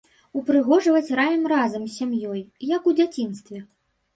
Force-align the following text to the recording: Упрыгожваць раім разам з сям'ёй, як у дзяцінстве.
Упрыгожваць 0.39 1.15
раім 1.19 1.43
разам 1.53 1.85
з 1.85 1.91
сям'ёй, 1.99 2.41
як 2.75 2.81
у 2.93 2.95
дзяцінстве. 2.99 3.63